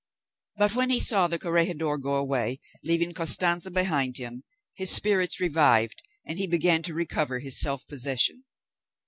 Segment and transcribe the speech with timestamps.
[0.57, 4.41] But when he saw the corregidor go away, leaving Costanza behind him,
[4.73, 8.45] his spirits revived and he began to recover his self possession.